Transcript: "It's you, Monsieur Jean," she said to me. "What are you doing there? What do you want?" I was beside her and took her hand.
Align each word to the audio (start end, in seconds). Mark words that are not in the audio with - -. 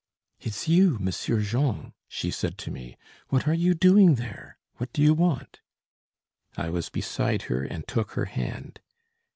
"It's 0.39 0.67
you, 0.67 0.97
Monsieur 0.99 1.41
Jean," 1.41 1.93
she 2.07 2.31
said 2.31 2.57
to 2.57 2.71
me. 2.71 2.97
"What 3.27 3.47
are 3.47 3.53
you 3.53 3.75
doing 3.75 4.15
there? 4.15 4.57
What 4.77 4.91
do 4.93 5.03
you 5.03 5.13
want?" 5.13 5.59
I 6.57 6.69
was 6.71 6.89
beside 6.89 7.43
her 7.43 7.63
and 7.63 7.87
took 7.87 8.13
her 8.13 8.25
hand. 8.25 8.79